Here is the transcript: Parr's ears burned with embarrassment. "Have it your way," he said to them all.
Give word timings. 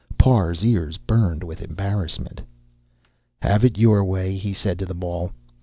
Parr's 0.17 0.65
ears 0.65 0.97
burned 0.97 1.43
with 1.43 1.61
embarrassment. 1.61 2.41
"Have 3.43 3.63
it 3.63 3.77
your 3.77 4.03
way," 4.03 4.35
he 4.35 4.51
said 4.51 4.79
to 4.79 4.85
them 4.87 5.03
all. 5.03 5.31